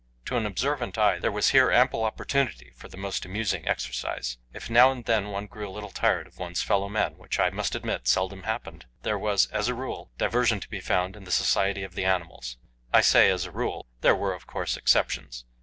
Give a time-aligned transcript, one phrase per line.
[0.25, 4.39] To an observant eye there was here ample opportunity for the most amusing exercise.
[4.51, 7.51] If now and then one grew a little tired of one's fellow men which, I
[7.51, 11.31] must admit, seldom happened there was, as a rule, diversion to be found in the
[11.31, 12.57] society of the animals.
[12.91, 15.45] I say, as a rule; there were, of course, exceptions.